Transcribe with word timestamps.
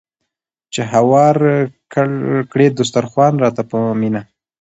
چې 0.73 0.81
هوار 0.93 1.35
کړي 2.51 2.67
دسترخوان 2.79 3.33
راته 3.43 3.61
په 3.71 3.77
مینه 3.99 4.21